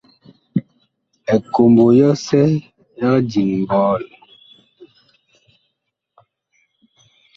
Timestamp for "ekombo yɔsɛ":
1.35-2.41